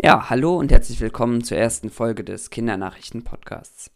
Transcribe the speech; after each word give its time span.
Ja, 0.00 0.30
hallo 0.30 0.56
und 0.56 0.70
herzlich 0.70 1.00
willkommen 1.00 1.42
zur 1.42 1.58
ersten 1.58 1.90
Folge 1.90 2.22
des 2.22 2.50
Kindernachrichten-Podcasts. 2.50 3.90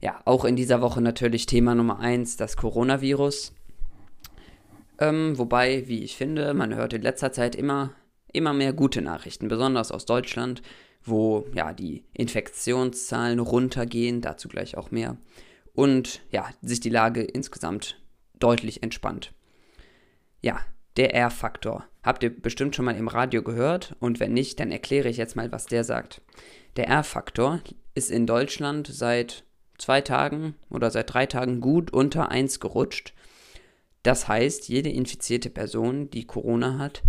Ja, 0.00 0.20
auch 0.24 0.44
in 0.44 0.54
dieser 0.54 0.80
Woche 0.80 1.00
natürlich 1.00 1.46
Thema 1.46 1.74
Nummer 1.74 1.98
1, 1.98 2.36
das 2.36 2.56
Coronavirus. 2.56 3.52
Ähm, 5.00 5.36
wobei, 5.36 5.88
wie 5.88 6.04
ich 6.04 6.16
finde, 6.16 6.54
man 6.54 6.76
hört 6.76 6.92
in 6.92 7.02
letzter 7.02 7.32
Zeit 7.32 7.56
immer, 7.56 7.90
immer 8.32 8.52
mehr 8.52 8.72
gute 8.72 9.02
Nachrichten, 9.02 9.48
besonders 9.48 9.90
aus 9.90 10.06
Deutschland, 10.06 10.62
wo 11.04 11.44
ja 11.52 11.72
die 11.72 12.04
Infektionszahlen 12.12 13.40
runtergehen, 13.40 14.20
dazu 14.20 14.46
gleich 14.46 14.76
auch 14.76 14.92
mehr. 14.92 15.16
Und 15.74 16.22
ja, 16.30 16.48
sich 16.62 16.78
die 16.78 16.88
Lage 16.88 17.20
insgesamt 17.20 18.00
deutlich 18.38 18.84
entspannt. 18.84 19.32
Ja, 20.40 20.60
der 20.96 21.14
R-Faktor. 21.14 21.86
Habt 22.02 22.22
ihr 22.22 22.30
bestimmt 22.30 22.74
schon 22.74 22.84
mal 22.84 22.96
im 22.96 23.08
Radio 23.08 23.42
gehört 23.42 23.96
und 24.00 24.20
wenn 24.20 24.32
nicht, 24.32 24.60
dann 24.60 24.70
erkläre 24.70 25.08
ich 25.08 25.16
jetzt 25.16 25.36
mal, 25.36 25.52
was 25.52 25.66
der 25.66 25.84
sagt. 25.84 26.20
Der 26.76 26.88
R-Faktor 26.88 27.60
ist 27.94 28.10
in 28.10 28.26
Deutschland 28.26 28.88
seit 28.88 29.44
zwei 29.78 30.00
Tagen 30.00 30.54
oder 30.70 30.90
seit 30.90 31.12
drei 31.12 31.26
Tagen 31.26 31.60
gut 31.60 31.92
unter 31.92 32.30
1 32.30 32.60
gerutscht. 32.60 33.14
Das 34.02 34.26
heißt, 34.28 34.68
jede 34.68 34.90
infizierte 34.90 35.50
Person, 35.50 36.10
die 36.10 36.26
Corona 36.26 36.78
hat, 36.78 37.02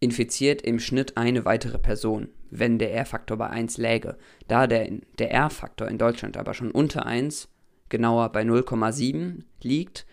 infiziert 0.00 0.62
im 0.62 0.78
Schnitt 0.78 1.16
eine 1.16 1.44
weitere 1.44 1.78
Person, 1.78 2.28
wenn 2.50 2.78
der 2.78 2.92
R-Faktor 2.92 3.38
bei 3.38 3.48
1 3.48 3.78
läge. 3.78 4.18
Da 4.48 4.66
der, 4.66 4.90
der 5.18 5.30
R-Faktor 5.30 5.88
in 5.88 5.98
Deutschland 5.98 6.36
aber 6.36 6.52
schon 6.52 6.70
unter 6.70 7.06
1, 7.06 7.48
genauer 7.88 8.30
bei 8.30 8.42
0,7 8.42 9.44
liegt, 9.62 10.06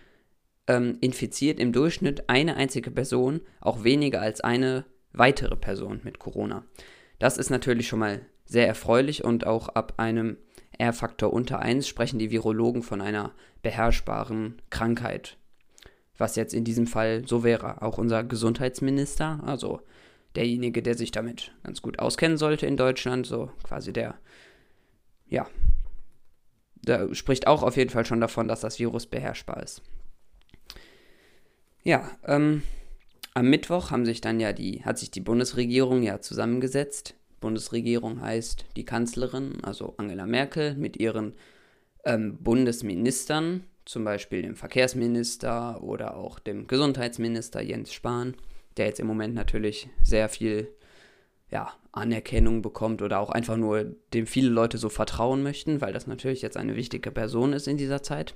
ähm, 0.68 0.98
infiziert 1.02 1.60
im 1.60 1.72
Durchschnitt 1.72 2.30
eine 2.30 2.56
einzige 2.56 2.92
Person 2.92 3.42
auch 3.60 3.84
weniger 3.84 4.22
als 4.22 4.42
eine 4.42 4.86
weitere 5.14 5.56
Person 5.56 6.02
mit 6.04 6.20
Corona. 6.20 6.64
Das 7.20 7.38
ist 7.38 7.50
natürlich 7.50 7.88
schon 7.88 8.00
mal 8.00 8.22
sehr 8.46 8.68
erfreulich 8.68 9.24
und 9.24 9.46
auch 9.46 9.70
ab 9.70 9.94
einem 9.98 10.38
R-Faktor 10.78 11.32
unter 11.32 11.60
1 11.60 11.88
sprechen 11.88 12.20
die 12.20 12.32
Virologen 12.32 12.84
von 12.84 13.02
einer 13.02 13.34
beherrschbaren 13.62 14.62
Krankheit. 14.70 15.38
Was 16.18 16.36
jetzt 16.36 16.54
in 16.54 16.64
diesem 16.64 16.88
Fall 16.88 17.28
so 17.28 17.44
wäre. 17.44 17.82
Auch 17.82 17.98
unser 17.98 18.24
Gesundheitsminister, 18.24 19.42
also 19.46 19.82
derjenige, 20.36 20.82
der 20.82 20.96
sich 20.96 21.12
damit 21.12 21.54
ganz 21.64 21.82
gut 21.82 22.00
auskennen 22.00 22.38
sollte 22.38 22.66
in 22.66 22.78
Deutschland, 22.78 23.26
so 23.26 23.52
quasi 23.64 23.94
der, 23.94 24.16
ja, 25.28 25.48
da 26.84 27.14
spricht 27.14 27.48
auch 27.48 27.64
auf 27.64 27.78
jeden 27.78 27.90
Fall 27.90 28.06
schon 28.06 28.22
davon, 28.22 28.48
dass 28.48 28.62
das 28.62 28.80
Virus 28.80 29.06
beherrschbar 29.06 29.62
ist. 29.62 29.82
Ja, 31.84 32.10
ähm, 32.26 32.62
am 33.34 33.50
Mittwoch 33.50 33.92
haben 33.92 34.06
sich 34.06 34.22
dann 34.22 34.40
ja 34.40 34.54
die, 34.54 34.84
hat 34.84 35.00
sich 35.00 35.10
die 35.10 35.22
Bundesregierung 35.22 36.04
ja 36.04 36.20
zusammengesetzt. 36.22 37.16
Bundesregierung 37.40 38.22
heißt 38.22 38.66
die 38.76 38.86
Kanzlerin, 38.86 39.64
also 39.64 39.96
Angela 39.98 40.28
Merkel, 40.28 40.76
mit 40.76 40.98
ihren 40.98 41.34
ähm, 42.06 42.38
Bundesministern, 42.42 43.64
zum 43.86 44.04
Beispiel 44.04 44.44
dem 44.44 44.56
Verkehrsminister 44.56 45.82
oder 45.82 46.18
auch 46.18 46.38
dem 46.38 46.68
Gesundheitsminister 46.68 47.62
Jens 47.62 47.94
Spahn, 47.94 48.36
der 48.78 48.86
jetzt 48.86 49.00
im 49.00 49.08
Moment 49.08 49.34
natürlich 49.34 49.90
sehr 50.04 50.30
viel 50.30 50.68
ja, 51.50 51.74
Anerkennung 51.92 52.62
bekommt 52.62 53.02
oder 53.02 53.20
auch 53.20 53.32
einfach 53.32 53.58
nur 53.58 53.96
dem 54.14 54.28
viele 54.28 54.50
Leute 54.50 54.78
so 54.78 54.90
vertrauen 54.90 55.42
möchten, 55.42 55.82
weil 55.82 55.94
das 55.94 56.06
natürlich 56.06 56.42
jetzt 56.42 56.58
eine 56.58 56.76
wichtige 56.76 57.12
Person 57.12 57.54
ist 57.54 57.68
in 57.68 57.78
dieser 57.78 58.04
Zeit. 58.04 58.36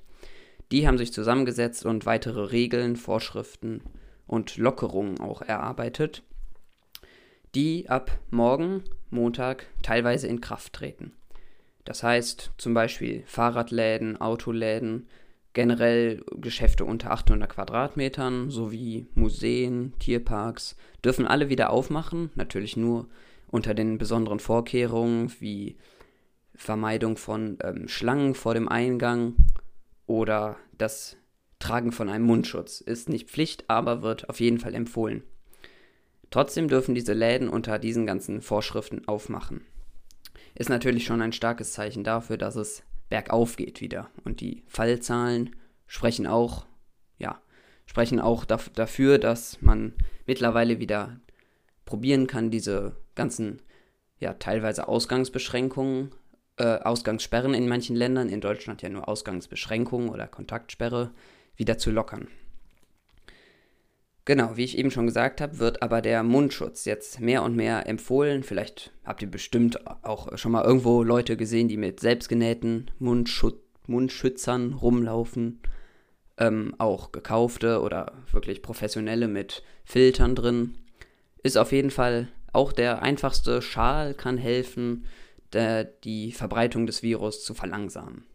Die 0.72 0.88
haben 0.88 0.98
sich 0.98 1.14
zusammengesetzt 1.14 1.86
und 1.86 2.06
weitere 2.06 2.52
Regeln, 2.52 2.96
Vorschriften 2.96 3.82
und 4.28 4.58
Lockerungen 4.58 5.20
auch 5.20 5.42
erarbeitet, 5.42 6.24
die 7.54 7.90
ab 7.90 8.18
morgen, 8.32 8.84
Montag, 9.10 9.68
teilweise 9.82 10.28
in 10.28 10.42
Kraft 10.42 10.74
treten. 10.74 11.14
Das 11.86 12.02
heißt 12.02 12.52
zum 12.58 12.74
Beispiel 12.74 13.24
Fahrradläden, 13.28 14.20
Autoläden, 14.20 15.08
generell 15.54 16.24
Geschäfte 16.42 16.84
unter 16.84 17.12
800 17.12 17.50
Quadratmetern 17.50 18.50
sowie 18.50 19.08
Museen, 19.14 19.94
Tierparks 20.00 20.76
dürfen 21.04 21.28
alle 21.28 21.50
wieder 21.50 21.70
aufmachen, 21.70 22.32
natürlich 22.36 22.76
nur 22.76 23.08
unter 23.48 23.74
den 23.74 23.98
besonderen 23.98 24.40
Vorkehrungen 24.40 25.32
wie 25.40 25.78
Vermeidung 26.56 27.16
von 27.18 27.58
ähm, 27.64 27.88
Schlangen 27.88 28.34
vor 28.34 28.54
dem 28.54 28.68
Eingang 28.68 29.36
oder 30.08 30.58
das 30.78 31.18
Tragen 31.60 31.92
von 31.92 32.10
einem 32.10 32.26
Mundschutz 32.26 32.82
ist 32.82 33.10
nicht 33.10 33.30
Pflicht, 33.30 33.70
aber 33.70 34.02
wird 34.02 34.30
auf 34.30 34.40
jeden 34.40 34.60
Fall 34.60 34.76
empfohlen. 34.76 35.24
Trotzdem 36.30 36.68
dürfen 36.68 36.96
diese 36.96 37.14
Läden 37.14 37.50
unter 37.50 37.80
diesen 37.80 38.06
ganzen 38.06 38.42
Vorschriften 38.42 39.08
aufmachen. 39.08 39.62
Ist 40.54 40.70
natürlich 40.70 41.06
schon 41.06 41.22
ein 41.22 41.34
starkes 41.34 41.74
Zeichen 41.74 42.04
dafür, 42.04 42.38
dass 42.38 42.56
es 42.56 42.84
bergauf 43.10 43.56
geht 43.56 43.82
wieder. 43.82 44.10
Und 44.24 44.42
die 44.42 44.64
Fallzahlen 44.68 45.56
sprechen 45.88 46.28
auch, 46.28 46.66
ja, 47.18 47.42
sprechen 47.86 48.20
auch 48.20 48.46
dafür, 48.46 49.18
dass 49.18 49.62
man 49.62 49.94
mittlerweile 50.26 50.80
wieder 50.80 51.20
probieren 51.86 52.28
kann, 52.28 52.52
diese 52.52 52.96
ganzen, 53.14 53.62
ja, 54.20 54.34
teilweise 54.34 54.88
Ausgangsbeschränkungen 54.88 56.12
äh, 56.58 56.80
Ausgangssperren 56.80 57.54
in 57.54 57.68
manchen 57.68 57.96
Ländern, 57.96 58.30
in 58.30 58.42
Deutschland 58.42 58.82
ja 58.82 58.90
nur 58.90 59.08
Ausgangsbeschränkungen 59.08 60.10
oder 60.10 60.28
Kontaktsperre, 60.28 61.12
wieder 61.56 61.78
zu 61.78 61.92
lockern. 61.92 62.28
Genau, 64.26 64.58
wie 64.58 64.64
ich 64.64 64.78
eben 64.78 64.90
schon 64.90 65.06
gesagt 65.06 65.40
habe, 65.40 65.60
wird 65.60 65.84
aber 65.84 66.02
der 66.02 66.24
Mundschutz 66.24 66.86
jetzt 66.86 67.20
mehr 67.20 67.44
und 67.44 67.56
mehr 67.56 67.88
empfohlen. 67.88 68.42
Vielleicht 68.42 68.92
habt 69.04 69.22
ihr 69.22 69.30
bestimmt 69.30 69.80
auch 70.04 70.36
schon 70.38 70.52
mal 70.52 70.66
irgendwo 70.66 71.04
Leute 71.04 71.38
gesehen, 71.38 71.68
die 71.68 71.78
mit 71.78 72.00
selbstgenähten 72.00 72.90
Mundschut 72.98 73.62
Mundschützern 73.88 74.74
rumlaufen. 74.74 75.60
Ähm, 76.38 76.74
auch 76.80 77.12
gekaufte 77.12 77.82
oder 77.82 78.14
wirklich 78.32 78.64
professionelle 78.64 79.28
mit 79.28 79.62
Filtern 79.84 80.36
drin. 80.36 80.76
Ist 81.44 81.58
auf 81.58 81.72
jeden 81.72 81.92
Fall 81.92 82.28
auch 82.52 82.74
der 82.74 83.04
einfachste 83.04 83.62
Schal, 83.62 84.16
kann 84.16 84.38
helfen 84.38 85.06
die 85.54 86.32
Verbreitung 86.32 86.86
des 86.86 87.02
Virus 87.04 87.44
zu 87.44 87.54
verlangsamen. 87.54 88.26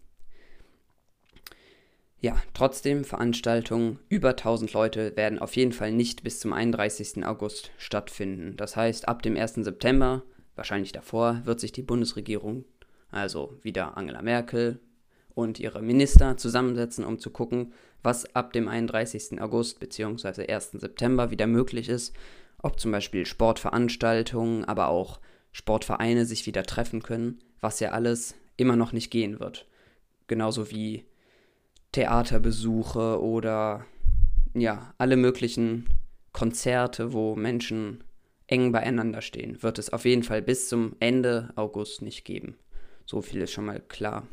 Ja, 2.23 2.37
trotzdem, 2.53 3.05
Veranstaltungen 3.05 3.99
über 4.11 4.31
1000 4.31 4.73
Leute 4.75 5.17
werden 5.17 5.39
auf 5.39 5.57
jeden 5.57 5.73
Fall 5.73 5.91
nicht 5.91 6.23
bis 6.23 6.39
zum 6.39 6.53
31. 6.53 7.25
August 7.25 7.71
stattfinden. 7.79 8.57
Das 8.59 8.77
heißt, 8.77 9.09
ab 9.09 9.23
dem 9.23 9.37
1. 9.37 9.55
September, 9.55 10.23
wahrscheinlich 10.55 10.93
davor, 10.93 11.41
wird 11.45 11.61
sich 11.61 11.73
die 11.73 11.83
Bundesregierung, 11.83 12.67
also 13.11 13.59
wieder 13.63 13.97
Angela 13.97 14.21
Merkel 14.21 14.81
und 15.35 15.59
ihre 15.59 15.81
Minister 15.81 16.37
zusammensetzen, 16.37 17.07
um 17.07 17.19
zu 17.19 17.31
gucken, 17.31 17.73
was 18.03 18.35
ab 18.37 18.53
dem 18.53 18.69
31. 18.69 19.41
August 19.41 19.81
bzw. 19.81 20.47
1. 20.47 20.73
September 20.73 21.31
wieder 21.31 21.47
möglich 21.47 21.89
ist, 21.89 22.15
ob 22.63 22.79
zum 22.79 22.93
Beispiel 22.93 23.25
Sportveranstaltungen, 23.25 24.67
aber 24.67 24.89
auch 24.89 25.21
Sportvereine 25.53 26.25
sich 26.25 26.47
wieder 26.47 26.63
treffen 26.65 27.03
können, 27.03 27.41
was 27.61 27.81
ja 27.81 27.91
alles 27.91 28.35
immer 28.57 28.77
noch 28.77 28.93
nicht 28.93 29.11
gehen 29.11 29.41
wird. 29.41 29.67
Genauso 30.27 30.71
wie 30.71 31.05
Theaterbesuche 31.93 33.21
oder 33.21 33.85
ja, 34.55 34.95
alle 34.99 35.17
möglichen 35.17 35.89
Konzerte, 36.33 37.13
wo 37.13 37.35
Menschen 37.35 38.05
eng 38.47 38.73
beieinander 38.73 39.23
stehen, 39.23 39.63
wird 39.63 39.79
es 39.79 39.93
auf 39.93 40.05
jeden 40.05 40.23
Fall 40.23 40.43
bis 40.43 40.69
zum 40.69 40.97
Ende 41.01 41.51
August 41.57 42.03
nicht 42.03 42.25
geben. 42.25 42.57
So 43.07 43.23
viel 43.23 43.41
ist 43.43 43.53
schon 43.53 43.65
mal 43.65 43.81
klar. 43.81 44.27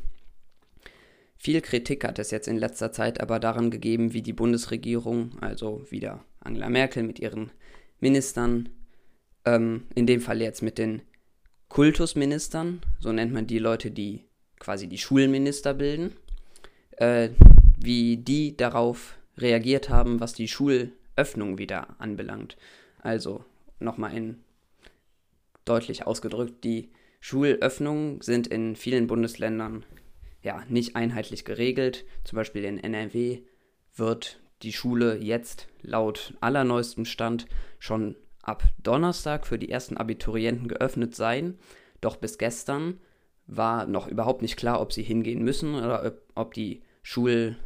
Viel 1.36 1.60
Kritik 1.60 2.04
hat 2.04 2.18
es 2.18 2.32
jetzt 2.32 2.48
in 2.48 2.56
letzter 2.56 2.90
Zeit 2.90 3.20
aber 3.20 3.38
daran 3.38 3.70
gegeben, 3.70 4.12
wie 4.12 4.22
die 4.22 4.32
Bundesregierung, 4.32 5.38
also 5.40 5.84
wieder 5.88 6.24
Angela 6.40 6.68
Merkel 6.68 7.04
mit 7.04 7.20
ihren 7.20 7.52
Ministern, 8.00 8.68
ähm, 9.44 9.86
in 9.94 10.06
dem 10.06 10.20
Fall 10.20 10.40
jetzt 10.40 10.62
mit 10.62 10.78
den 10.78 11.02
Kultusministern, 11.68 12.80
so 12.98 13.12
nennt 13.12 13.32
man 13.32 13.46
die 13.46 13.58
Leute, 13.58 13.90
die 13.90 14.24
quasi 14.58 14.88
die 14.88 14.98
Schulminister 14.98 15.74
bilden, 15.74 16.16
äh, 16.96 17.30
wie 17.78 18.16
die 18.16 18.56
darauf 18.56 19.16
reagiert 19.36 19.88
haben, 19.88 20.20
was 20.20 20.32
die 20.32 20.48
Schulöffnung 20.48 21.58
wieder 21.58 22.00
anbelangt. 22.00 22.56
Also 23.00 23.44
nochmal 23.78 24.16
in 24.16 24.38
deutlich 25.64 26.06
ausgedrückt, 26.06 26.64
die 26.64 26.90
Schulöffnungen 27.20 28.20
sind 28.20 28.46
in 28.46 28.76
vielen 28.76 29.06
Bundesländern 29.06 29.84
ja 30.42 30.62
nicht 30.68 30.96
einheitlich 30.96 31.44
geregelt. 31.44 32.04
Zum 32.24 32.36
Beispiel 32.36 32.64
in 32.64 32.78
NRW 32.78 33.42
wird 33.94 34.40
die 34.62 34.72
Schule 34.72 35.16
jetzt 35.16 35.68
laut 35.82 36.34
allerneuestem 36.40 37.04
Stand 37.04 37.46
schon 37.78 38.16
ab 38.48 38.64
Donnerstag 38.82 39.46
für 39.46 39.58
die 39.58 39.70
ersten 39.70 39.96
Abiturienten 39.96 40.68
geöffnet 40.68 41.14
sein. 41.14 41.58
Doch 42.00 42.16
bis 42.16 42.38
gestern 42.38 42.98
war 43.46 43.86
noch 43.86 44.08
überhaupt 44.08 44.42
nicht 44.42 44.56
klar, 44.56 44.80
ob 44.80 44.92
sie 44.92 45.02
hingehen 45.02 45.44
müssen 45.44 45.74
oder 45.74 46.12
ob, 46.34 46.54
die 46.54 46.82
Schul, 47.02 47.56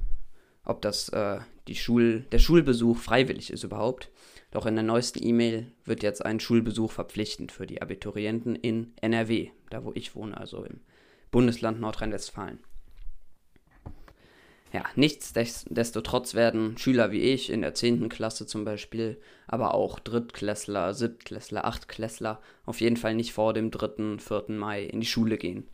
ob 0.64 0.82
das 0.82 1.08
äh, 1.11 1.38
die 1.69 1.76
Schul 1.76 2.26
der 2.32 2.38
Schulbesuch 2.38 2.99
freiwillig 2.99 3.50
ist 3.52 3.62
überhaupt. 3.62 4.11
Doch 4.50 4.67
in 4.67 4.75
der 4.75 4.84
neuesten 4.84 5.25
E-Mail 5.25 5.73
wird 5.84 6.02
jetzt 6.02 6.25
ein 6.25 6.40
Schulbesuch 6.40 6.90
verpflichtend 6.90 7.52
für 7.52 7.67
die 7.67 7.81
Abiturienten 7.81 8.56
in 8.56 8.93
NRW, 9.00 9.50
da 9.70 9.85
wo 9.85 9.93
ich 9.94 10.14
wohne, 10.14 10.37
also 10.37 10.64
im 10.64 10.81
Bundesland 11.31 11.81
Nordrhein-Westfalen. 11.81 12.58
Ja, 14.73 14.85
nichtsdestotrotz 14.97 16.35
werden 16.35 16.79
Schüler 16.79 17.11
wie 17.13 17.21
ich 17.21 17.51
in 17.51 17.61
der 17.61 17.75
10. 17.75 18.09
Klasse 18.09 18.47
zum 18.47 18.65
Beispiel, 18.65 19.21
aber 19.47 19.75
auch 19.75 19.99
Drittklässler, 19.99 20.95
Siebtklässler, 20.95 21.67
Achtklässler 21.67 22.41
auf 22.65 22.81
jeden 22.81 22.97
Fall 22.97 23.15
nicht 23.15 23.35
vor 23.35 23.53
dem 23.53 23.71
3., 23.71 24.17
4. 24.19 24.45
Mai 24.49 24.85
in 24.85 25.01
die 25.01 25.07
Schule 25.07 25.37
gehen. 25.37 25.69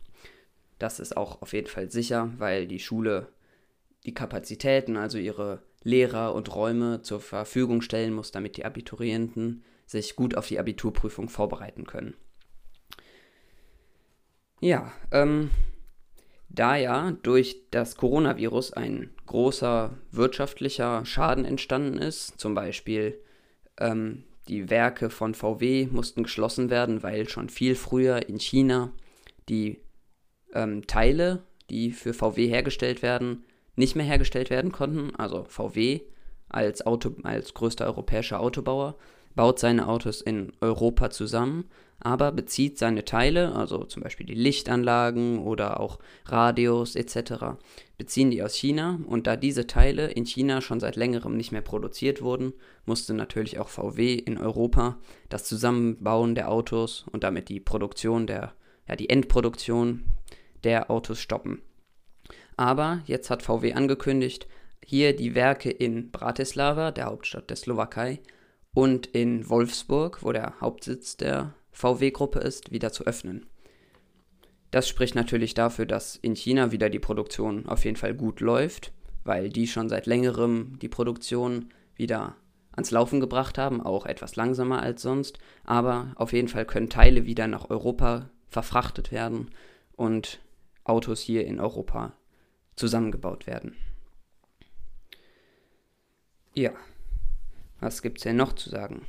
Das 0.79 0.99
ist 0.99 1.15
auch 1.15 1.41
auf 1.41 1.53
jeden 1.53 1.67
Fall 1.67 1.89
sicher, 1.89 2.33
weil 2.37 2.67
die 2.67 2.79
Schule 2.79 3.29
die 4.05 4.13
Kapazitäten, 4.13 4.97
also 4.97 5.17
ihre 5.17 5.61
Lehrer 5.83 6.35
und 6.35 6.53
Räume 6.53 7.01
zur 7.01 7.21
Verfügung 7.21 7.81
stellen 7.81 8.13
muss, 8.13 8.31
damit 8.31 8.57
die 8.57 8.65
Abiturienten 8.65 9.63
sich 9.85 10.17
gut 10.17 10.35
auf 10.35 10.47
die 10.47 10.59
Abiturprüfung 10.59 11.29
vorbereiten 11.29 11.85
können. 11.85 12.15
Ja, 14.59 14.91
ähm, 15.11 15.51
da 16.49 16.75
ja 16.75 17.11
durch 17.23 17.57
das 17.71 17.95
Coronavirus 17.95 18.73
ein 18.73 19.11
großer 19.27 19.97
wirtschaftlicher 20.11 21.05
Schaden 21.05 21.45
entstanden 21.45 21.97
ist, 21.97 22.39
zum 22.39 22.55
Beispiel 22.55 23.19
ähm, 23.79 24.23
die 24.47 24.69
Werke 24.69 25.09
von 25.09 25.35
VW 25.35 25.87
mussten 25.91 26.23
geschlossen 26.23 26.69
werden, 26.69 27.03
weil 27.03 27.29
schon 27.29 27.49
viel 27.49 27.75
früher 27.75 28.27
in 28.27 28.39
China 28.39 28.91
die 29.47 29.79
ähm, 30.53 30.87
Teile, 30.87 31.43
die 31.69 31.91
für 31.91 32.13
VW 32.13 32.47
hergestellt 32.47 33.03
werden, 33.03 33.45
nicht 33.75 33.95
mehr 33.95 34.05
hergestellt 34.05 34.49
werden 34.49 34.71
konnten. 34.71 35.15
Also 35.15 35.45
VW 35.47 36.01
als, 36.49 36.85
Auto, 36.85 37.15
als 37.23 37.53
größter 37.53 37.85
europäischer 37.85 38.39
Autobauer 38.39 38.97
baut 39.35 39.59
seine 39.59 39.87
Autos 39.87 40.21
in 40.21 40.51
Europa 40.61 41.11
zusammen, 41.11 41.69
aber 41.99 42.31
bezieht 42.31 42.77
seine 42.77 43.03
Teile, 43.03 43.53
also 43.53 43.83
zum 43.83 44.03
Beispiel 44.03 44.25
die 44.25 44.35
Lichtanlagen 44.35 45.39
oder 45.39 45.79
auch 45.79 45.99
Radios 46.25 46.95
etc., 46.95 47.57
beziehen 47.97 48.31
die 48.31 48.41
aus 48.41 48.55
China 48.55 48.99
und 49.07 49.27
da 49.27 49.35
diese 49.35 49.67
Teile 49.67 50.09
in 50.11 50.25
China 50.25 50.61
schon 50.61 50.79
seit 50.79 50.95
längerem 50.95 51.35
nicht 51.35 51.51
mehr 51.51 51.61
produziert 51.61 52.21
wurden, 52.21 52.53
musste 52.85 53.13
natürlich 53.13 53.59
auch 53.59 53.67
VW 53.67 54.13
in 54.15 54.37
Europa 54.37 54.97
das 55.27 55.43
Zusammenbauen 55.43 56.35
der 56.35 56.49
Autos 56.49 57.05
und 57.11 57.23
damit 57.23 57.49
die 57.49 57.59
Produktion 57.59 58.25
der, 58.25 58.53
ja 58.87 58.95
die 58.95 59.09
Endproduktion 59.09 60.03
der 60.63 60.89
Autos 60.89 61.19
stoppen. 61.19 61.61
Aber 62.55 63.01
jetzt 63.05 63.29
hat 63.29 63.43
VW 63.43 63.73
angekündigt, 63.73 64.47
hier 64.85 65.15
die 65.15 65.35
Werke 65.35 65.69
in 65.69 66.11
Bratislava, 66.11 66.91
der 66.91 67.05
Hauptstadt 67.05 67.49
der 67.49 67.57
Slowakei, 67.57 68.19
und 68.73 69.07
in 69.07 69.49
Wolfsburg, 69.49 70.23
wo 70.23 70.31
der 70.31 70.53
Hauptsitz 70.61 71.17
der 71.17 71.53
VW-Gruppe 71.79 72.39
ist, 72.39 72.73
wieder 72.73 72.91
zu 72.91 73.05
öffnen. 73.05 73.45
Das 74.69 74.89
spricht 74.89 75.15
natürlich 75.15 75.53
dafür, 75.53 75.85
dass 75.85 76.17
in 76.17 76.35
China 76.35 76.73
wieder 76.73 76.89
die 76.89 76.99
Produktion 76.99 77.67
auf 77.67 77.85
jeden 77.85 77.95
Fall 77.95 78.13
gut 78.13 78.41
läuft, 78.41 78.91
weil 79.23 79.47
die 79.49 79.65
schon 79.65 79.87
seit 79.87 80.05
längerem 80.05 80.77
die 80.81 80.89
Produktion 80.89 81.69
wieder 81.95 82.35
ans 82.73 82.91
Laufen 82.91 83.21
gebracht 83.21 83.57
haben, 83.57 83.81
auch 83.81 84.05
etwas 84.05 84.35
langsamer 84.35 84.81
als 84.81 85.01
sonst, 85.01 85.39
aber 85.63 86.11
auf 86.15 86.33
jeden 86.33 86.49
Fall 86.49 86.65
können 86.65 86.89
Teile 86.89 87.25
wieder 87.25 87.47
nach 87.47 87.69
Europa 87.69 88.29
verfrachtet 88.49 89.13
werden 89.13 89.49
und 89.95 90.41
Autos 90.83 91.21
hier 91.21 91.45
in 91.47 91.61
Europa 91.61 92.11
zusammengebaut 92.75 93.47
werden. 93.47 93.75
Ja, 96.53 96.71
was 97.79 98.01
gibt 98.01 98.17
es 98.17 98.23
denn 98.23 98.35
noch 98.35 98.51
zu 98.51 98.69
sagen? 98.69 99.05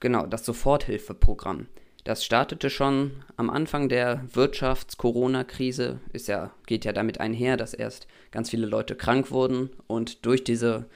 Genau, 0.00 0.26
das 0.26 0.44
Soforthilfeprogramm. 0.44 1.66
Das 2.04 2.24
startete 2.24 2.70
schon 2.70 3.24
am 3.36 3.50
Anfang 3.50 3.88
der 3.88 4.22
Wirtschafts-Corona-Krise. 4.32 5.98
Ist 6.12 6.28
ja, 6.28 6.52
geht 6.66 6.84
ja 6.84 6.92
damit 6.92 7.18
einher, 7.18 7.56
dass 7.56 7.74
erst 7.74 8.06
ganz 8.30 8.50
viele 8.50 8.66
Leute 8.66 8.94
krank 8.94 9.30
wurden 9.30 9.70
und 9.88 10.24
durch 10.24 10.44
diese 10.44 10.86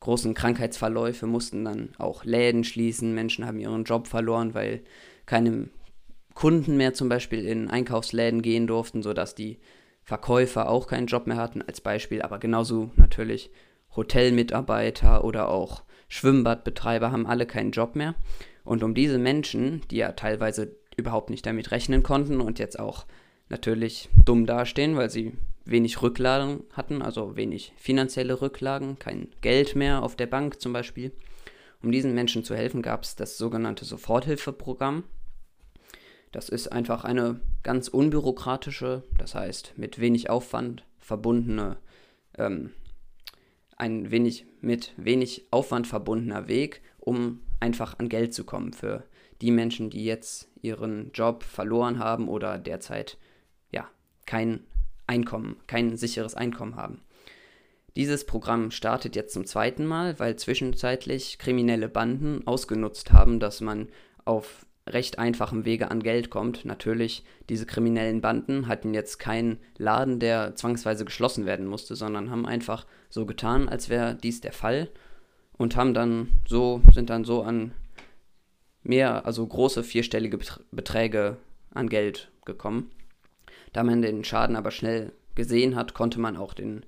großen 0.00 0.32
Krankheitsverläufe 0.32 1.26
mussten 1.26 1.64
dann 1.66 1.90
auch 1.98 2.24
Läden 2.24 2.64
schließen. 2.64 3.14
Menschen 3.14 3.44
haben 3.44 3.60
ihren 3.60 3.84
Job 3.84 4.06
verloren, 4.06 4.54
weil 4.54 4.80
keine 5.26 5.68
Kunden 6.34 6.78
mehr 6.78 6.94
zum 6.94 7.10
Beispiel 7.10 7.46
in 7.46 7.68
Einkaufsläden 7.68 8.40
gehen 8.40 8.66
durften, 8.66 9.02
sodass 9.02 9.34
die 9.34 9.58
Verkäufer 10.04 10.70
auch 10.70 10.86
keinen 10.86 11.06
Job 11.06 11.26
mehr 11.26 11.36
hatten, 11.36 11.60
als 11.60 11.82
Beispiel, 11.82 12.22
aber 12.22 12.38
genauso 12.38 12.90
natürlich 12.96 13.50
Hotelmitarbeiter 13.94 15.22
oder 15.22 15.50
auch 15.50 15.82
Schwimmbadbetreiber 16.10 17.10
haben 17.10 17.26
alle 17.26 17.46
keinen 17.46 17.70
Job 17.70 17.96
mehr. 17.96 18.14
Und 18.64 18.82
um 18.82 18.94
diese 18.94 19.18
Menschen, 19.18 19.80
die 19.90 19.96
ja 19.96 20.12
teilweise 20.12 20.76
überhaupt 20.96 21.30
nicht 21.30 21.46
damit 21.46 21.70
rechnen 21.70 22.02
konnten 22.02 22.42
und 22.42 22.58
jetzt 22.58 22.78
auch 22.78 23.06
natürlich 23.48 24.10
dumm 24.24 24.44
dastehen, 24.44 24.96
weil 24.96 25.08
sie 25.08 25.32
wenig 25.64 26.02
Rücklagen 26.02 26.64
hatten, 26.72 27.00
also 27.00 27.36
wenig 27.36 27.72
finanzielle 27.76 28.42
Rücklagen, 28.42 28.98
kein 28.98 29.28
Geld 29.40 29.76
mehr 29.76 30.02
auf 30.02 30.16
der 30.16 30.26
Bank 30.26 30.60
zum 30.60 30.72
Beispiel. 30.72 31.12
Um 31.82 31.92
diesen 31.92 32.14
Menschen 32.14 32.44
zu 32.44 32.54
helfen, 32.54 32.82
gab 32.82 33.04
es 33.04 33.16
das 33.16 33.38
sogenannte 33.38 33.84
Soforthilfeprogramm. 33.84 35.04
Das 36.32 36.48
ist 36.48 36.68
einfach 36.68 37.04
eine 37.04 37.40
ganz 37.62 37.88
unbürokratische, 37.88 39.04
das 39.16 39.34
heißt 39.34 39.74
mit 39.76 39.98
wenig 40.00 40.28
Aufwand 40.28 40.84
verbundene, 40.98 41.78
ähm, 42.36 42.70
ein 43.80 44.10
wenig 44.10 44.46
mit 44.60 44.92
wenig 44.98 45.46
Aufwand 45.50 45.86
verbundener 45.86 46.48
Weg, 46.48 46.82
um 46.98 47.40
einfach 47.60 47.98
an 47.98 48.10
Geld 48.10 48.34
zu 48.34 48.44
kommen 48.44 48.74
für 48.74 49.04
die 49.40 49.50
Menschen, 49.50 49.88
die 49.88 50.04
jetzt 50.04 50.48
ihren 50.60 51.12
Job 51.12 51.42
verloren 51.42 51.98
haben 51.98 52.28
oder 52.28 52.58
derzeit 52.58 53.16
ja 53.72 53.88
kein 54.26 54.66
Einkommen, 55.06 55.56
kein 55.66 55.96
sicheres 55.96 56.34
Einkommen 56.34 56.76
haben. 56.76 57.00
Dieses 57.96 58.26
Programm 58.26 58.70
startet 58.70 59.16
jetzt 59.16 59.32
zum 59.32 59.46
zweiten 59.46 59.86
Mal, 59.86 60.18
weil 60.18 60.36
zwischenzeitlich 60.36 61.38
kriminelle 61.38 61.88
Banden 61.88 62.46
ausgenutzt 62.46 63.12
haben, 63.12 63.40
dass 63.40 63.62
man 63.62 63.88
auf 64.26 64.66
recht 64.92 65.18
einfachem 65.18 65.64
Wege 65.64 65.90
an 65.90 66.02
Geld 66.02 66.30
kommt. 66.30 66.64
Natürlich, 66.64 67.24
diese 67.48 67.66
kriminellen 67.66 68.20
Banden 68.20 68.68
hatten 68.68 68.94
jetzt 68.94 69.18
keinen 69.18 69.58
Laden, 69.78 70.18
der 70.18 70.54
zwangsweise 70.56 71.04
geschlossen 71.04 71.46
werden 71.46 71.66
musste, 71.66 71.96
sondern 71.96 72.30
haben 72.30 72.46
einfach 72.46 72.86
so 73.08 73.26
getan, 73.26 73.68
als 73.68 73.88
wäre 73.88 74.14
dies 74.14 74.40
der 74.40 74.52
Fall 74.52 74.88
und 75.56 75.76
haben 75.76 75.94
dann 75.94 76.28
so, 76.48 76.82
sind 76.92 77.10
dann 77.10 77.24
so 77.24 77.42
an 77.42 77.72
mehr, 78.82 79.26
also 79.26 79.46
große 79.46 79.82
vierstellige 79.82 80.38
Beträge 80.70 81.36
an 81.72 81.88
Geld 81.88 82.30
gekommen. 82.44 82.90
Da 83.72 83.82
man 83.82 84.02
den 84.02 84.24
Schaden 84.24 84.56
aber 84.56 84.70
schnell 84.70 85.12
gesehen 85.34 85.76
hat, 85.76 85.94
konnte 85.94 86.18
man 86.18 86.36
auch 86.36 86.54
den, 86.54 86.84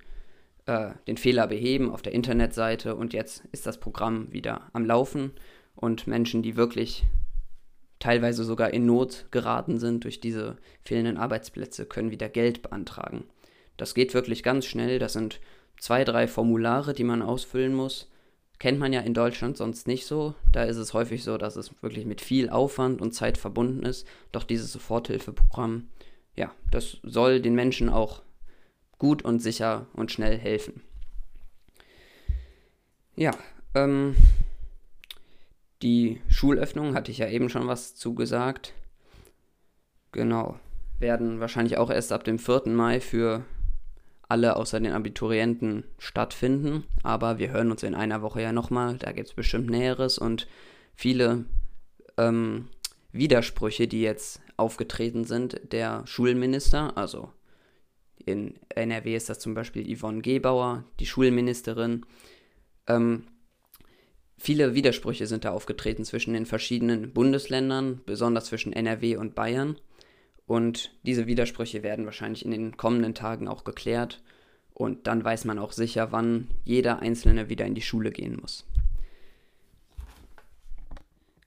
äh, 0.65 0.91
den 1.07 1.17
Fehler 1.17 1.47
beheben 1.47 1.91
auf 1.91 2.01
der 2.01 2.13
Internetseite 2.13 2.95
und 2.95 3.13
jetzt 3.13 3.43
ist 3.51 3.65
das 3.65 3.79
Programm 3.79 4.31
wieder 4.31 4.69
am 4.73 4.85
Laufen 4.85 5.31
und 5.75 6.07
Menschen, 6.07 6.41
die 6.41 6.55
wirklich 6.55 7.05
teilweise 8.03 8.43
sogar 8.43 8.73
in 8.73 8.85
Not 8.85 9.27
geraten 9.31 9.79
sind 9.79 10.03
durch 10.03 10.19
diese 10.19 10.57
fehlenden 10.83 11.15
Arbeitsplätze, 11.15 11.85
können 11.85 12.11
wieder 12.11 12.27
Geld 12.27 12.61
beantragen. 12.61 13.23
Das 13.77 13.93
geht 13.93 14.13
wirklich 14.13 14.43
ganz 14.43 14.65
schnell. 14.65 14.99
Das 14.99 15.13
sind 15.13 15.39
zwei, 15.79 16.03
drei 16.03 16.27
Formulare, 16.27 16.93
die 16.93 17.05
man 17.05 17.21
ausfüllen 17.21 17.73
muss. 17.73 18.11
Kennt 18.59 18.77
man 18.77 18.91
ja 18.91 18.99
in 18.99 19.13
Deutschland 19.13 19.55
sonst 19.55 19.87
nicht 19.87 20.05
so. 20.05 20.35
Da 20.51 20.63
ist 20.63 20.75
es 20.75 20.93
häufig 20.93 21.23
so, 21.23 21.37
dass 21.37 21.55
es 21.55 21.71
wirklich 21.81 22.05
mit 22.05 22.19
viel 22.19 22.49
Aufwand 22.49 23.01
und 23.01 23.13
Zeit 23.13 23.37
verbunden 23.37 23.83
ist. 23.83 24.05
Doch 24.33 24.43
dieses 24.43 24.73
Soforthilfeprogramm, 24.73 25.87
ja, 26.35 26.51
das 26.71 26.97
soll 27.03 27.41
den 27.41 27.55
Menschen 27.55 27.87
auch 27.87 28.21
gut 28.97 29.23
und 29.23 29.39
sicher 29.39 29.87
und 29.93 30.11
schnell 30.11 30.37
helfen. 30.37 30.81
Ja, 33.15 33.31
ähm, 33.75 34.17
die 35.83 36.21
Schulöffnung 36.29 36.95
hatte 36.95 37.11
ich 37.11 37.17
ja 37.17 37.27
eben 37.27 37.49
schon 37.49 37.67
was 37.67 37.95
zugesagt. 37.95 38.73
Genau. 40.13 40.57
Werden 40.99 41.39
wahrscheinlich 41.41 41.77
auch 41.77 41.89
erst 41.89 42.13
ab 42.13 42.23
dem 42.23 42.39
4. 42.39 42.63
Mai 42.67 43.01
für 43.01 43.43
alle 44.29 44.55
außer 44.55 44.79
den 44.79 44.93
Abiturienten 44.93 45.83
stattfinden. 45.99 46.85
Aber 47.03 47.37
wir 47.37 47.51
hören 47.51 47.69
uns 47.69 47.83
in 47.83 47.95
einer 47.95 48.21
Woche 48.21 48.41
ja 48.41 48.53
nochmal. 48.53 48.97
Da 48.97 49.11
gibt 49.11 49.27
es 49.27 49.33
bestimmt 49.33 49.69
Näheres 49.69 50.17
und 50.17 50.47
viele 50.95 51.45
ähm, 52.17 52.69
Widersprüche, 53.11 53.87
die 53.87 54.01
jetzt 54.01 54.41
aufgetreten 54.55 55.25
sind, 55.25 55.59
der 55.73 56.07
Schulminister. 56.07 56.97
Also 56.97 57.29
in 58.25 58.55
NRW 58.69 59.15
ist 59.15 59.29
das 59.29 59.39
zum 59.39 59.53
Beispiel 59.53 59.97
Yvonne 59.97 60.21
Gebauer, 60.21 60.85
die 60.99 61.05
Schulministerin. 61.05 62.05
Ähm, 62.87 63.25
Viele 64.45 64.73
Widersprüche 64.75 65.25
sind 65.25 65.45
da 65.45 65.51
aufgetreten 65.51 66.03
zwischen 66.03 66.33
den 66.33 66.45
verschiedenen 66.45 67.13
Bundesländern, 67.13 68.01
besonders 68.05 68.43
zwischen 68.43 68.73
NRW 68.73 69.15
und 69.15 69.35
Bayern. 69.35 69.77
Und 70.45 70.91
diese 71.03 71.27
Widersprüche 71.27 71.81
werden 71.81 72.03
wahrscheinlich 72.03 72.43
in 72.43 72.51
den 72.51 72.75
kommenden 72.75 73.15
Tagen 73.15 73.47
auch 73.47 73.63
geklärt. 73.63 74.21
Und 74.73 75.07
dann 75.07 75.23
weiß 75.23 75.45
man 75.45 75.59
auch 75.59 75.71
sicher, 75.71 76.11
wann 76.11 76.49
jeder 76.65 76.99
Einzelne 76.99 77.47
wieder 77.47 77.65
in 77.65 77.73
die 77.73 77.81
Schule 77.81 78.11
gehen 78.11 78.37
muss. 78.41 78.65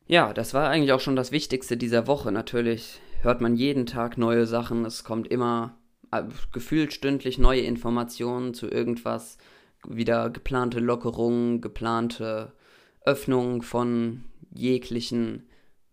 Ja, 0.07 0.33
das 0.33 0.55
war 0.55 0.71
eigentlich 0.71 0.93
auch 0.93 1.01
schon 1.01 1.17
das 1.17 1.33
Wichtigste 1.33 1.77
dieser 1.77 2.07
Woche. 2.07 2.33
Natürlich 2.33 2.99
hört 3.21 3.43
man 3.43 3.57
jeden 3.57 3.85
Tag 3.85 4.17
neue 4.17 4.47
Sachen. 4.47 4.87
Es 4.87 5.05
kommt 5.05 5.29
immer 5.29 5.77
äh, 6.13 6.23
gefühlt 6.51 6.95
stündlich 6.95 7.37
neue 7.37 7.61
Informationen 7.61 8.55
zu 8.55 8.71
irgendwas. 8.71 9.37
Wieder 9.87 10.31
geplante 10.31 10.81
Lockerungen, 10.81 11.61
geplante 11.61 12.55
Öffnungen 13.07 13.63
von 13.63 14.25
jeglichen 14.53 15.45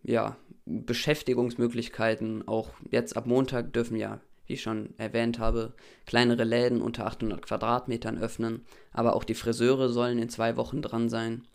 ja, 0.02 0.36
Beschäftigungsmöglichkeiten. 0.66 2.48
Auch 2.48 2.72
jetzt 2.92 3.16
ab 3.16 3.26
Montag 3.26 3.72
dürfen 3.72 3.96
ja, 3.96 4.20
wie 4.48 4.54
ich 4.54 4.62
schon 4.62 4.94
erwähnt 4.98 5.40
habe, 5.40 5.74
kleinere 6.06 6.44
Läden 6.44 6.82
unter 6.82 7.06
800 7.06 7.42
Quadratmetern 7.42 8.18
öffnen. 8.18 8.66
Aber 8.92 9.16
auch 9.16 9.24
die 9.24 9.36
Friseure 9.36 9.90
sollen 9.90 10.18
in 10.18 10.30
zwei 10.30 10.58
Wochen 10.58 10.82
dran 10.82 11.08
sein. 11.08 11.48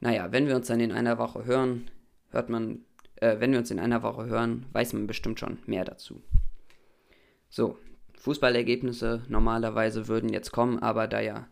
Naja, 0.00 0.32
wenn 0.32 0.46
wir 0.46 0.56
uns 0.56 0.68
dann 0.68 0.80
in 0.80 0.92
einer 0.92 1.18
Woche 1.18 1.44
hören, 1.44 1.90
hört 2.30 2.48
man, 2.48 2.80
äh, 3.16 3.40
wenn 3.40 3.52
wir 3.52 3.58
uns 3.58 3.70
in 3.70 3.80
einer 3.80 4.02
Woche 4.02 4.26
hören, 4.26 4.66
weiß 4.72 4.94
man 4.94 5.06
bestimmt 5.06 5.38
schon 5.38 5.58
mehr 5.66 5.84
dazu. 5.84 6.22
So, 7.50 7.78
Fußballergebnisse 8.14 9.22
normalerweise 9.28 10.08
würden 10.08 10.32
jetzt 10.32 10.52
kommen, 10.52 10.78
aber 10.78 11.08
da 11.08 11.20
ja 11.20 11.48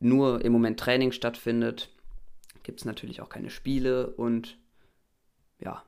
nur 0.00 0.44
im 0.44 0.52
Moment 0.52 0.78
Training 0.78 1.12
stattfindet, 1.12 1.90
gibt 2.62 2.80
es 2.80 2.84
natürlich 2.84 3.20
auch 3.20 3.28
keine 3.28 3.50
Spiele 3.50 4.08
und 4.08 4.58
ja, 5.60 5.82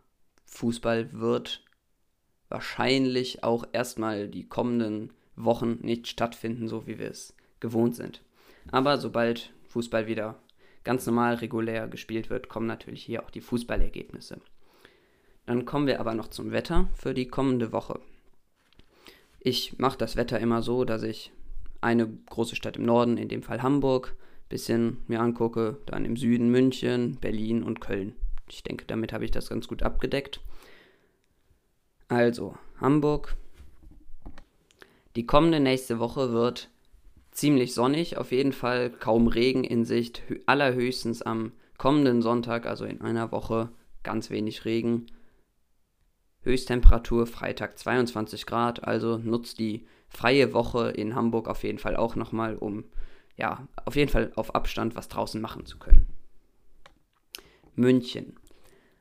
Fußball 0.46 1.12
wird 1.12 1.64
wahrscheinlich 2.48 3.42
auch 3.42 3.66
erstmal 3.72 4.28
die 4.28 4.48
kommenden 4.48 5.12
Wochen 5.36 5.78
nicht 5.82 6.06
stattfinden, 6.06 6.68
so 6.68 6.86
wie 6.86 6.98
wir 6.98 7.10
es 7.10 7.34
gewohnt 7.60 7.96
sind. 7.96 8.22
Aber 8.70 8.98
sobald 8.98 9.52
Fußball 9.68 10.06
wieder 10.06 10.36
ganz 10.84 11.06
normal 11.06 11.34
regulär 11.36 11.88
gespielt 11.88 12.30
wird, 12.30 12.48
kommen 12.48 12.66
natürlich 12.66 13.02
hier 13.02 13.24
auch 13.24 13.30
die 13.30 13.40
Fußballergebnisse. 13.40 14.40
Dann 15.46 15.64
kommen 15.64 15.86
wir 15.86 16.00
aber 16.00 16.14
noch 16.14 16.28
zum 16.28 16.52
Wetter 16.52 16.88
für 16.94 17.14
die 17.14 17.26
kommende 17.26 17.72
Woche. 17.72 18.00
Ich 19.40 19.78
mache 19.78 19.98
das 19.98 20.16
Wetter 20.16 20.38
immer 20.40 20.62
so, 20.62 20.84
dass 20.84 21.02
ich 21.02 21.32
eine 21.80 22.08
große 22.08 22.56
Stadt 22.56 22.76
im 22.76 22.84
Norden, 22.84 23.18
in 23.18 23.28
dem 23.28 23.42
Fall 23.42 23.62
Hamburg, 23.62 24.16
bisschen 24.48 24.98
mir 25.08 25.20
angucke, 25.20 25.78
dann 25.86 26.04
im 26.04 26.16
Süden 26.16 26.50
München, 26.50 27.16
Berlin 27.20 27.62
und 27.62 27.80
Köln. 27.80 28.14
Ich 28.48 28.62
denke, 28.62 28.84
damit 28.86 29.12
habe 29.12 29.24
ich 29.24 29.30
das 29.30 29.48
ganz 29.48 29.68
gut 29.68 29.82
abgedeckt. 29.82 30.40
Also, 32.08 32.56
Hamburg. 32.80 33.36
Die 35.16 35.26
kommende 35.26 35.60
nächste 35.60 35.98
Woche 35.98 36.32
wird 36.32 36.68
ziemlich 37.30 37.74
sonnig, 37.74 38.16
auf 38.16 38.32
jeden 38.32 38.52
Fall 38.52 38.90
kaum 38.90 39.26
Regen 39.26 39.64
in 39.64 39.84
Sicht, 39.84 40.22
allerhöchstens 40.46 41.22
am 41.22 41.52
kommenden 41.78 42.22
Sonntag, 42.22 42.66
also 42.66 42.84
in 42.84 43.00
einer 43.00 43.32
Woche, 43.32 43.70
ganz 44.02 44.30
wenig 44.30 44.64
Regen. 44.64 45.06
Höchsttemperatur 46.42 47.26
Freitag 47.26 47.78
22 47.78 48.46
Grad, 48.46 48.84
also 48.84 49.18
nutzt 49.18 49.58
die 49.58 49.86
freie 50.08 50.52
Woche 50.52 50.90
in 50.90 51.14
Hamburg 51.14 51.48
auf 51.48 51.64
jeden 51.64 51.78
Fall 51.78 51.96
auch 51.96 52.16
nochmal, 52.16 52.56
um 52.56 52.84
ja, 53.36 53.66
auf 53.84 53.96
jeden 53.96 54.10
Fall 54.10 54.32
auf 54.36 54.54
Abstand 54.54 54.96
was 54.96 55.08
draußen 55.08 55.40
machen 55.40 55.66
zu 55.66 55.78
können. 55.78 56.06
München. 57.74 58.36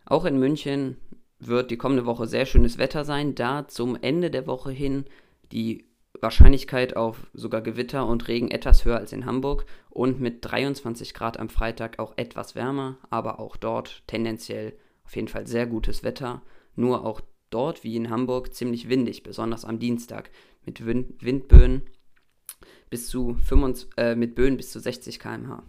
Auch 0.06 0.26
in 0.26 0.40
München 0.40 0.98
wird 1.40 1.72
die 1.72 1.78
kommende 1.78 2.06
Woche 2.06 2.28
sehr 2.28 2.46
schönes 2.46 2.78
Wetter 2.78 3.06
sein, 3.06 3.36
da 3.36 3.68
zum 3.68 3.98
Ende 4.02 4.32
der 4.32 4.48
Woche 4.48 4.72
hin 4.72 5.06
die 5.52 5.86
Wahrscheinlichkeit 6.20 6.96
auf 6.96 7.28
sogar 7.34 7.62
Gewitter 7.62 8.08
und 8.08 8.28
Regen 8.28 8.50
etwas 8.50 8.86
höher 8.86 8.98
als 8.98 9.14
in 9.14 9.26
Hamburg 9.26 9.66
und 9.90 10.20
mit 10.20 10.46
23 10.46 11.14
Grad 11.14 11.38
am 11.38 11.50
Freitag 11.50 12.00
auch 12.00 12.14
etwas 12.18 12.56
wärmer, 12.56 12.98
aber 13.10 13.40
auch 13.40 13.58
dort 13.58 14.04
tendenziell 14.08 14.74
auf 15.06 15.16
jeden 15.16 15.28
Fall 15.28 15.48
sehr 15.48 15.68
gutes 15.68 16.04
Wetter. 16.04 16.42
Nur 16.76 17.06
auch 17.06 17.22
dort 17.50 17.84
wie 17.84 17.96
in 17.96 18.10
Hamburg 18.10 18.54
ziemlich 18.54 18.90
windig, 18.90 19.24
besonders 19.24 19.66
am 19.66 19.80
Dienstag 19.80 20.32
mit 20.66 20.86
Wind 20.86 21.22
Windböen 21.24 21.84
bis 22.90 23.08
zu 23.08 23.36
25, 23.36 23.90
äh, 23.98 24.16
mit 24.16 24.36
Böen 24.36 24.58
bis 24.58 24.72
zu 24.72 24.80
60 24.80 25.20
km/h. 25.20 25.64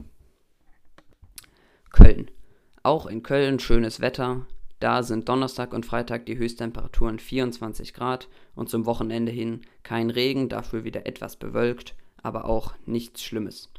Köln. 1.91 2.31
Auch 2.83 3.07
in 3.07 3.23
Köln 3.23 3.61
schönes 3.61 4.01
Wetter, 4.01 4.47
da 4.81 5.03
sind 5.03 5.29
Donnerstag 5.29 5.73
und 5.73 5.87
Freitag 5.87 6.27
die 6.27 6.37
Höchsttemperaturen 6.37 7.19
24 7.19 7.95
Grad 7.95 8.29
und 8.55 8.69
zum 8.69 8.85
Wochenende 8.85 9.33
hin 9.33 9.63
kein 9.83 10.11
Regen, 10.11 10.49
dafür 10.49 10.85
wieder 10.85 11.07
etwas 11.07 11.37
bewölkt, 11.37 11.95
aber 12.23 12.45
auch 12.45 12.75
nichts 12.85 13.23
Schlimmes. 13.23 13.71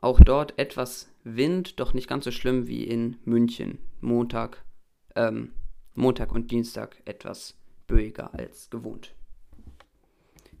Auch 0.00 0.20
dort 0.20 0.58
etwas 0.58 1.08
Wind, 1.24 1.80
doch 1.80 1.92
nicht 1.92 2.06
ganz 2.06 2.24
so 2.24 2.30
schlimm 2.30 2.68
wie 2.68 2.84
in 2.84 3.16
München. 3.24 3.78
Montag, 4.00 4.64
ähm, 5.16 5.52
Montag 5.94 6.32
und 6.32 6.52
Dienstag 6.52 7.02
etwas 7.04 7.56
böiger 7.88 8.32
als 8.34 8.70
gewohnt. 8.70 9.14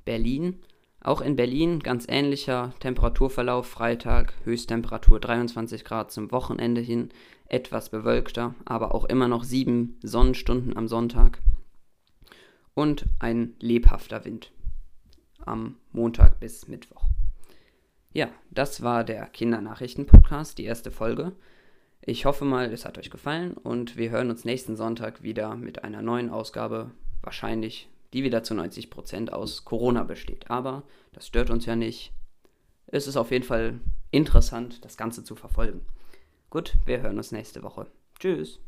Berlin. 0.04 0.60
Auch 1.00 1.20
in 1.20 1.36
Berlin 1.36 1.78
ganz 1.80 2.06
ähnlicher 2.08 2.72
Temperaturverlauf. 2.80 3.68
Freitag 3.68 4.34
Höchsttemperatur 4.44 5.20
23 5.20 5.84
Grad 5.84 6.10
zum 6.10 6.32
Wochenende 6.32 6.80
hin 6.80 7.10
etwas 7.46 7.90
bewölkter, 7.90 8.54
aber 8.64 8.94
auch 8.94 9.04
immer 9.04 9.28
noch 9.28 9.44
sieben 9.44 9.98
Sonnenstunden 10.02 10.76
am 10.76 10.88
Sonntag 10.88 11.40
und 12.74 13.06
ein 13.18 13.54
lebhafter 13.60 14.24
Wind 14.24 14.52
am 15.44 15.76
Montag 15.92 16.40
bis 16.40 16.68
Mittwoch. 16.68 17.04
Ja, 18.12 18.28
das 18.50 18.82
war 18.82 19.04
der 19.04 19.26
Kindernachrichten-Podcast, 19.26 20.58
die 20.58 20.64
erste 20.64 20.90
Folge. 20.90 21.32
Ich 22.00 22.24
hoffe 22.24 22.44
mal, 22.44 22.72
es 22.72 22.84
hat 22.84 22.98
euch 22.98 23.10
gefallen 23.10 23.54
und 23.54 23.96
wir 23.96 24.10
hören 24.10 24.30
uns 24.30 24.44
nächsten 24.44 24.76
Sonntag 24.76 25.22
wieder 25.22 25.56
mit 25.56 25.84
einer 25.84 26.02
neuen 26.02 26.30
Ausgabe, 26.30 26.90
wahrscheinlich 27.22 27.88
die 28.12 28.22
wieder 28.22 28.42
zu 28.42 28.54
90% 28.54 29.30
aus 29.30 29.64
Corona 29.64 30.04
besteht. 30.04 30.50
Aber 30.50 30.82
das 31.12 31.26
stört 31.26 31.50
uns 31.50 31.66
ja 31.66 31.76
nicht. 31.76 32.12
Es 32.86 33.06
ist 33.06 33.16
auf 33.16 33.30
jeden 33.30 33.44
Fall 33.44 33.80
interessant, 34.10 34.84
das 34.84 34.96
Ganze 34.96 35.24
zu 35.24 35.34
verfolgen. 35.34 35.84
Gut, 36.50 36.74
wir 36.86 37.02
hören 37.02 37.18
uns 37.18 37.32
nächste 37.32 37.62
Woche. 37.62 37.86
Tschüss. 38.18 38.60